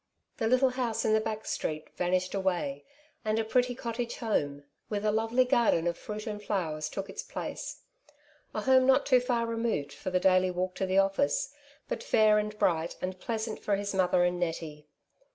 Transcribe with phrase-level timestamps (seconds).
[0.37, 2.85] The little house in the back street vanished away,
[3.23, 5.87] and a pretty cottage home, with a 30 Two Sides to every QuesiiouJ^ lovely garden
[5.87, 7.83] of fruit and flowers took its place—
[8.55, 11.53] a home not too far removed for the daily walk to the office^
[11.87, 14.87] but fair and bright^ and pleasant for his mother and Nettie.